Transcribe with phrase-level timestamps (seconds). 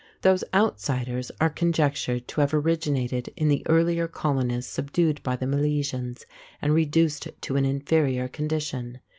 [0.23, 6.25] Those outsiders are conjectured to have originated in the earlier colonists subdued by the Milesians
[6.59, 8.99] and reduced to an inferior condition.